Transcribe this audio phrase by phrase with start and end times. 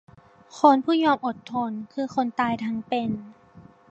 [0.57, 3.09] คนผู้ยอมอดทน คือคนตายทั้งเป็น